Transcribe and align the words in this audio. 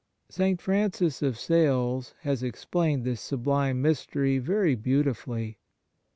"* 0.15 0.29
St. 0.31 0.59
Francis 0.59 1.21
of 1.21 1.37
Sales 1.37 2.15
has 2.21 2.41
explained 2.41 3.03
this 3.05 3.21
sublime 3.21 3.83
mystery 3.83 4.39
very 4.39 4.73
beautifully. 4.73 5.59